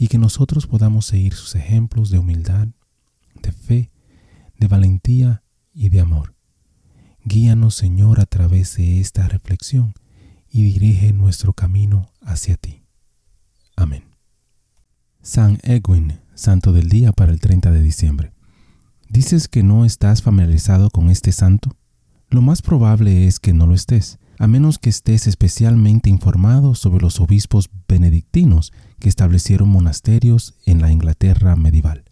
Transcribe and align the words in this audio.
y 0.00 0.08
que 0.08 0.16
nosotros 0.16 0.66
podamos 0.66 1.04
seguir 1.04 1.34
sus 1.34 1.54
ejemplos 1.54 2.08
de 2.08 2.18
humildad, 2.18 2.68
de 3.42 3.52
fe, 3.52 3.90
de 4.58 4.66
valentía 4.66 5.42
y 5.74 5.90
de 5.90 6.00
amor. 6.00 6.34
Guíanos, 7.22 7.74
Señor, 7.74 8.18
a 8.18 8.24
través 8.24 8.78
de 8.78 8.98
esta 8.98 9.28
reflexión 9.28 9.92
y 10.48 10.62
dirige 10.62 11.12
nuestro 11.12 11.52
camino 11.52 12.10
hacia 12.22 12.56
ti. 12.56 12.82
Amén. 13.76 14.04
San 15.20 15.58
Edwin, 15.64 16.20
santo 16.34 16.72
del 16.72 16.88
día 16.88 17.12
para 17.12 17.30
el 17.30 17.38
30 17.38 17.70
de 17.70 17.82
diciembre. 17.82 18.32
¿Dices 19.10 19.48
que 19.48 19.62
no 19.62 19.84
estás 19.84 20.22
familiarizado 20.22 20.88
con 20.88 21.10
este 21.10 21.30
santo? 21.30 21.76
Lo 22.30 22.40
más 22.40 22.62
probable 22.62 23.26
es 23.26 23.38
que 23.38 23.52
no 23.52 23.66
lo 23.66 23.74
estés, 23.74 24.18
a 24.38 24.46
menos 24.46 24.78
que 24.78 24.88
estés 24.88 25.26
especialmente 25.26 26.08
informado 26.08 26.74
sobre 26.74 27.02
los 27.02 27.20
obispos 27.20 27.68
benedictinos 27.86 28.72
que 29.00 29.08
establecieron 29.08 29.68
monasterios 29.68 30.54
en 30.66 30.80
la 30.80 30.92
Inglaterra 30.92 31.56
medieval. 31.56 32.04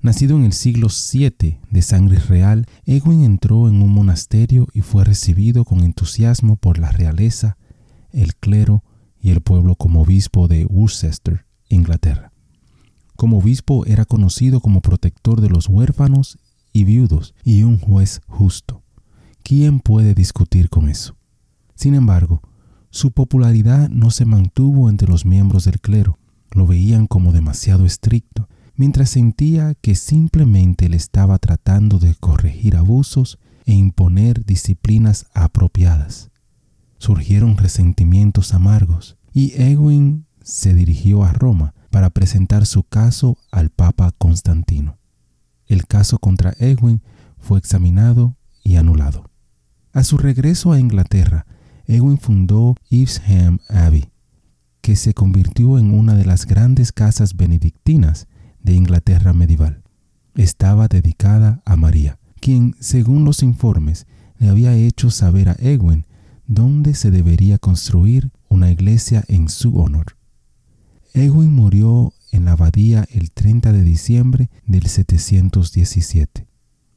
Nacido 0.00 0.36
en 0.36 0.44
el 0.44 0.52
siglo 0.52 0.88
VII 0.88 1.58
de 1.70 1.82
sangre 1.82 2.18
real, 2.18 2.66
Edwin 2.86 3.24
entró 3.24 3.68
en 3.68 3.82
un 3.82 3.92
monasterio 3.92 4.68
y 4.72 4.80
fue 4.80 5.04
recibido 5.04 5.64
con 5.64 5.80
entusiasmo 5.80 6.56
por 6.56 6.78
la 6.78 6.90
realeza, 6.90 7.56
el 8.12 8.34
clero 8.36 8.84
y 9.20 9.30
el 9.30 9.40
pueblo 9.40 9.74
como 9.74 10.02
obispo 10.02 10.48
de 10.48 10.64
Worcester, 10.66 11.46
Inglaterra. 11.68 12.32
Como 13.16 13.38
obispo 13.38 13.84
era 13.86 14.04
conocido 14.04 14.60
como 14.60 14.80
protector 14.80 15.40
de 15.40 15.50
los 15.50 15.68
huérfanos 15.68 16.38
y 16.72 16.84
viudos 16.84 17.34
y 17.42 17.64
un 17.64 17.78
juez 17.78 18.20
justo. 18.28 18.82
¿Quién 19.42 19.80
puede 19.80 20.14
discutir 20.14 20.68
con 20.68 20.88
eso? 20.88 21.16
Sin 21.74 21.94
embargo, 21.94 22.42
su 22.90 23.12
popularidad 23.12 23.88
no 23.88 24.10
se 24.10 24.24
mantuvo 24.24 24.88
entre 24.88 25.08
los 25.08 25.24
miembros 25.24 25.64
del 25.64 25.80
clero. 25.80 26.18
Lo 26.50 26.66
veían 26.66 27.06
como 27.06 27.32
demasiado 27.32 27.84
estricto 27.84 28.48
mientras 28.78 29.10
sentía 29.10 29.74
que 29.74 29.96
simplemente 29.96 30.88
le 30.88 30.96
estaba 30.96 31.38
tratando 31.38 31.98
de 31.98 32.14
corregir 32.14 32.76
abusos 32.76 33.38
e 33.66 33.72
imponer 33.72 34.46
disciplinas 34.46 35.26
apropiadas. 35.34 36.30
Surgieron 36.98 37.56
resentimientos 37.56 38.54
amargos 38.54 39.18
y 39.34 39.52
Edwin 39.60 40.26
se 40.42 40.74
dirigió 40.74 41.24
a 41.24 41.32
Roma 41.32 41.74
para 41.90 42.10
presentar 42.10 42.66
su 42.66 42.84
caso 42.84 43.36
al 43.50 43.70
Papa 43.70 44.12
Constantino. 44.16 44.98
El 45.66 45.86
caso 45.86 46.18
contra 46.18 46.54
Edwin 46.58 47.02
fue 47.38 47.58
examinado 47.58 48.36
y 48.62 48.76
anulado. 48.76 49.28
A 49.92 50.04
su 50.04 50.18
regreso 50.18 50.72
a 50.72 50.78
Inglaterra, 50.78 51.46
Edwin 51.88 52.18
fundó 52.18 52.76
Evesham 52.90 53.60
Abbey, 53.68 54.10
que 54.82 54.94
se 54.94 55.14
convirtió 55.14 55.78
en 55.78 55.92
una 55.92 56.14
de 56.14 56.26
las 56.26 56.46
grandes 56.46 56.92
casas 56.92 57.34
benedictinas 57.34 58.28
de 58.62 58.74
Inglaterra 58.74 59.32
medieval. 59.32 59.82
Estaba 60.34 60.86
dedicada 60.88 61.62
a 61.64 61.76
María, 61.76 62.18
quien, 62.40 62.76
según 62.78 63.24
los 63.24 63.42
informes, 63.42 64.06
le 64.38 64.50
había 64.50 64.74
hecho 64.74 65.10
saber 65.10 65.48
a 65.48 65.56
Edwin 65.58 66.04
dónde 66.46 66.92
se 66.92 67.10
debería 67.10 67.58
construir 67.58 68.30
una 68.48 68.70
iglesia 68.70 69.24
en 69.26 69.48
su 69.48 69.78
honor. 69.78 70.18
Edwin 71.14 71.54
murió 71.54 72.12
en 72.32 72.44
la 72.44 72.52
abadía 72.52 73.06
el 73.10 73.30
30 73.30 73.72
de 73.72 73.82
diciembre 73.82 74.50
del 74.66 74.86
717. 74.86 76.46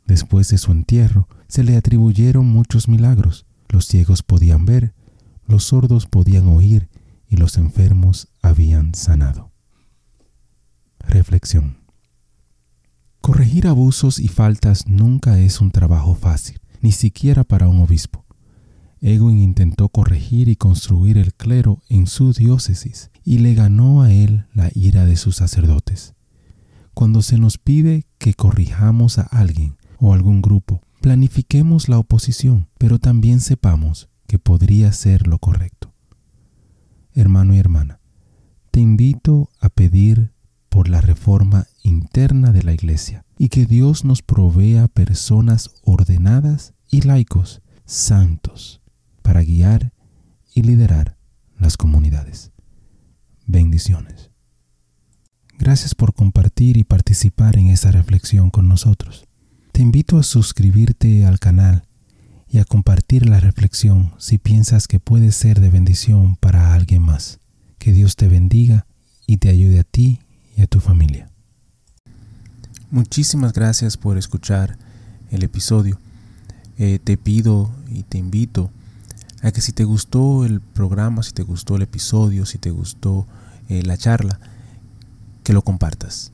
Después 0.05 0.49
de 0.49 0.57
su 0.57 0.73
entierro, 0.73 1.29
se 1.47 1.63
le 1.63 1.77
atribuyeron 1.77 2.45
muchos 2.45 2.89
milagros. 2.89 3.45
Los 3.71 3.85
ciegos 3.85 4.21
podían 4.21 4.65
ver, 4.65 4.93
los 5.47 5.63
sordos 5.63 6.05
podían 6.05 6.47
oír 6.47 6.89
y 7.29 7.37
los 7.37 7.57
enfermos 7.57 8.27
habían 8.41 8.93
sanado. 8.93 9.53
Reflexión. 10.99 11.77
Corregir 13.21 13.67
abusos 13.67 14.19
y 14.19 14.27
faltas 14.27 14.87
nunca 14.87 15.39
es 15.39 15.61
un 15.61 15.71
trabajo 15.71 16.15
fácil, 16.15 16.59
ni 16.81 16.91
siquiera 16.91 17.45
para 17.45 17.69
un 17.69 17.79
obispo. 17.79 18.25
Edwin 18.99 19.39
intentó 19.39 19.87
corregir 19.87 20.49
y 20.49 20.57
construir 20.57 21.17
el 21.17 21.33
clero 21.33 21.81
en 21.87 22.07
su 22.07 22.33
diócesis 22.33 23.09
y 23.23 23.37
le 23.37 23.53
ganó 23.53 24.01
a 24.01 24.11
él 24.11 24.47
la 24.53 24.69
ira 24.75 25.05
de 25.05 25.15
sus 25.15 25.37
sacerdotes. 25.37 26.13
Cuando 26.93 27.21
se 27.21 27.37
nos 27.37 27.57
pide 27.57 28.05
que 28.17 28.33
corrijamos 28.33 29.17
a 29.17 29.21
alguien 29.21 29.77
o 29.97 30.13
algún 30.13 30.41
grupo, 30.41 30.81
planifiquemos 31.01 31.89
la 31.89 31.97
oposición, 31.97 32.69
pero 32.77 32.99
también 32.99 33.41
sepamos 33.41 34.09
que 34.27 34.39
podría 34.39 34.93
ser 34.93 35.27
lo 35.27 35.39
correcto. 35.39 35.93
Hermano 37.13 37.55
y 37.55 37.57
hermana, 37.57 37.99
te 38.69 38.79
invito 38.79 39.49
a 39.59 39.69
pedir 39.69 40.31
por 40.69 40.87
la 40.87 41.01
reforma 41.01 41.67
interna 41.83 42.53
de 42.53 42.63
la 42.63 42.73
Iglesia 42.73 43.25
y 43.37 43.49
que 43.49 43.65
Dios 43.65 44.05
nos 44.05 44.21
provea 44.21 44.87
personas 44.87 45.71
ordenadas 45.83 46.73
y 46.89 47.01
laicos, 47.01 47.61
santos, 47.85 48.81
para 49.23 49.41
guiar 49.41 49.91
y 50.53 50.61
liderar 50.61 51.17
las 51.57 51.75
comunidades. 51.77 52.51
Bendiciones. 53.47 54.29
Gracias 55.57 55.95
por 55.95 56.13
compartir 56.13 56.77
y 56.77 56.83
participar 56.83 57.57
en 57.57 57.67
esta 57.67 57.91
reflexión 57.91 58.49
con 58.49 58.67
nosotros. 58.67 59.27
Te 59.71 59.81
invito 59.81 60.17
a 60.17 60.23
suscribirte 60.23 61.25
al 61.25 61.39
canal 61.39 61.83
y 62.47 62.59
a 62.59 62.65
compartir 62.65 63.29
la 63.29 63.39
reflexión 63.39 64.11
si 64.17 64.37
piensas 64.37 64.87
que 64.87 64.99
puede 64.99 65.31
ser 65.31 65.61
de 65.61 65.69
bendición 65.69 66.35
para 66.35 66.73
alguien 66.73 67.01
más. 67.01 67.39
Que 67.79 67.93
Dios 67.93 68.15
te 68.17 68.27
bendiga 68.27 68.85
y 69.25 69.37
te 69.37 69.49
ayude 69.49 69.79
a 69.79 69.83
ti 69.83 70.19
y 70.57 70.61
a 70.61 70.67
tu 70.67 70.81
familia. 70.81 71.29
Muchísimas 72.89 73.53
gracias 73.53 73.95
por 73.95 74.17
escuchar 74.17 74.77
el 75.31 75.43
episodio. 75.43 75.97
Eh, 76.77 76.99
te 77.01 77.15
pido 77.15 77.71
y 77.89 78.03
te 78.03 78.17
invito 78.17 78.69
a 79.41 79.51
que 79.51 79.61
si 79.61 79.71
te 79.71 79.85
gustó 79.85 80.45
el 80.45 80.59
programa, 80.59 81.23
si 81.23 81.31
te 81.31 81.43
gustó 81.43 81.77
el 81.77 81.83
episodio, 81.83 82.45
si 82.45 82.57
te 82.57 82.71
gustó 82.71 83.25
eh, 83.69 83.83
la 83.83 83.97
charla, 83.97 84.39
que 85.43 85.53
lo 85.53 85.61
compartas. 85.61 86.33